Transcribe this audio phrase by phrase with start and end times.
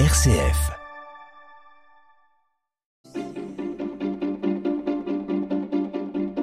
[0.00, 0.72] RCF.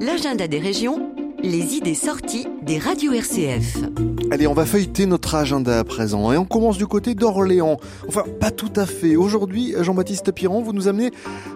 [0.00, 1.12] L'agenda des régions,
[1.44, 3.84] les idées sorties des radios RCF.
[4.32, 7.76] Allez, on va feuilleter notre agenda à présent et on commence du côté d'Orléans.
[8.08, 9.14] Enfin, pas tout à fait.
[9.14, 11.12] Aujourd'hui, Jean-Baptiste Piron, vous nous amenez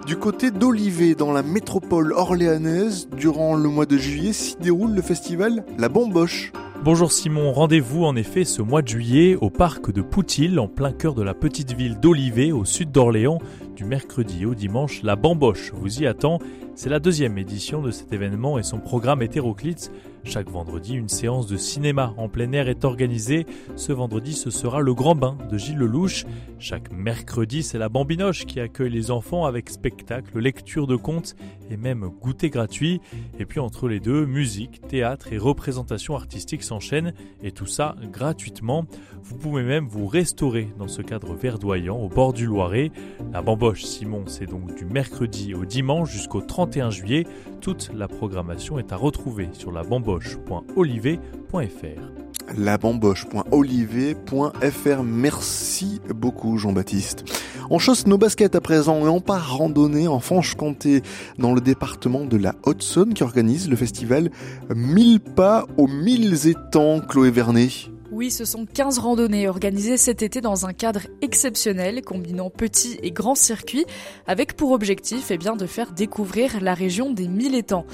[0.06, 3.08] du côté d'Olivet, dans la métropole orléanaise.
[3.16, 6.52] Durant le mois de juillet s'y déroule le festival La Bamboche.
[6.82, 10.92] Bonjour Simon, rendez-vous en effet ce mois de juillet au parc de Poutil, en plein
[10.92, 13.38] cœur de la petite ville d'Olivet, au sud d'Orléans,
[13.76, 16.38] du mercredi au dimanche, la Bamboche vous y attend.
[16.80, 19.92] C'est la deuxième édition de cet événement et son programme hétéroclite.
[20.24, 23.46] Chaque vendredi, une séance de cinéma en plein air est organisée.
[23.76, 26.24] Ce vendredi, ce sera le Grand Bain de Gilles Lelouch.
[26.58, 31.36] Chaque mercredi, c'est la Bambinoche qui accueille les enfants avec spectacle, lecture de contes
[31.70, 33.00] et même goûter gratuit.
[33.38, 38.84] Et puis entre les deux, musique, théâtre et représentation artistique s'enchaînent et tout ça gratuitement.
[39.22, 42.90] Vous pouvez même vous restaurer dans ce cadre verdoyant au bord du Loiret.
[43.32, 47.26] La Bamboche Simon, c'est donc du mercredi au dimanche jusqu'au 31 juillet.
[47.60, 52.56] Toute la programmation est à retrouver sur la bamboche.olivet.fr.
[52.56, 55.02] Labamboche.olivet.fr.
[55.02, 57.24] Merci beaucoup Jean-Baptiste.
[57.70, 61.02] On chausse nos baskets à présent et on part randonner en Franche-Comté
[61.38, 64.30] dans le département de la Haute-Saône qui organise le festival
[64.74, 67.90] 1000 pas aux 1000 étangs Chloé Vernet.
[68.20, 73.12] Oui, ce sont 15 randonnées organisées cet été dans un cadre exceptionnel, combinant petits et
[73.12, 73.86] grands circuits,
[74.26, 77.86] avec pour objectif eh bien, de faire découvrir la région des mille étangs.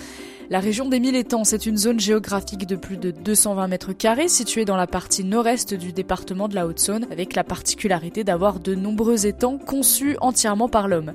[0.48, 4.28] La région des Mille Étangs, c'est une zone géographique de plus de 220 mètres carrés
[4.28, 8.76] située dans la partie nord-est du département de la Haute-Saône, avec la particularité d'avoir de
[8.76, 11.14] nombreux étangs conçus entièrement par l'homme.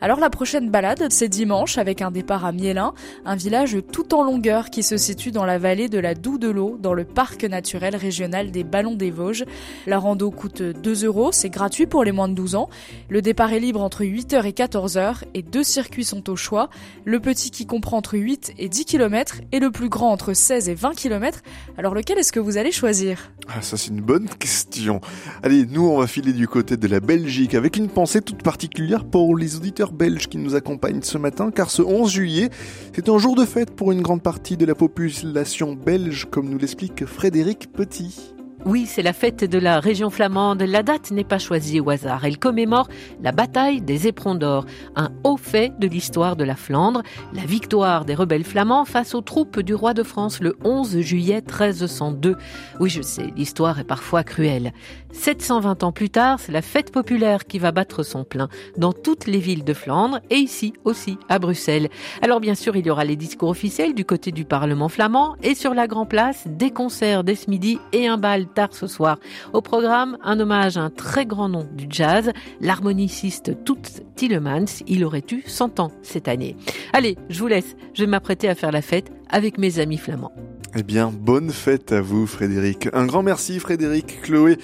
[0.00, 2.92] Alors la prochaine balade, c'est dimanche avec un départ à Mielin,
[3.24, 6.50] un village tout en longueur qui se situe dans la vallée de la Doue de
[6.50, 9.44] l'Eau, dans le parc naturel régional des Ballons des Vosges.
[9.86, 12.68] La rando coûte 2 euros, c'est gratuit pour les moins de 12 ans.
[13.08, 16.68] Le départ est libre entre 8h et 14h et deux circuits sont au choix.
[17.04, 20.70] Le petit qui comprend entre 8 et 10 km et le plus grand entre 16
[20.70, 21.40] et 20 km.
[21.76, 23.30] Alors lequel est-ce que vous allez choisir?
[23.48, 25.00] Ah ça c'est une bonne question.
[25.42, 29.04] Allez, nous on va filer du côté de la Belgique avec une pensée toute particulière
[29.04, 32.50] pour les auditeurs belges qui nous accompagnent ce matin car ce 11 juillet,
[32.94, 36.58] c'est un jour de fête pour une grande partie de la population belge comme nous
[36.58, 38.33] l'explique Frédéric Petit.
[38.66, 40.62] Oui, c'est la fête de la région flamande.
[40.62, 42.24] La date n'est pas choisie au hasard.
[42.24, 42.88] Elle commémore
[43.22, 44.64] la bataille des éperons d'or,
[44.96, 47.02] un haut fait de l'histoire de la Flandre,
[47.34, 51.42] la victoire des rebelles flamands face aux troupes du roi de France le 11 juillet
[51.42, 52.36] 1302.
[52.80, 54.72] Oui, je sais, l'histoire est parfois cruelle.
[55.12, 58.48] 720 ans plus tard, c'est la fête populaire qui va battre son plein
[58.78, 61.90] dans toutes les villes de Flandre et ici aussi à Bruxelles.
[62.22, 65.54] Alors bien sûr, il y aura les discours officiels du côté du Parlement flamand et
[65.54, 69.18] sur la Grand Place, des concerts dès ce midi et un bal tard ce soir.
[69.52, 74.82] Au programme, un hommage à un très grand nom du jazz, l'harmoniciste Toots Tillemans.
[74.86, 76.56] Il aurait eu 100 ans cette année.
[76.92, 77.76] Allez, je vous laisse.
[77.94, 80.32] Je vais m'apprêter à faire la fête avec mes amis flamands.
[80.76, 82.88] Eh bien, bonne fête à vous, Frédéric.
[82.92, 84.58] Un grand merci, Frédéric, Chloé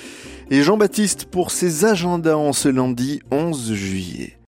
[0.50, 4.39] et Jean-Baptiste pour ces agendas en ce lundi 11 juillet.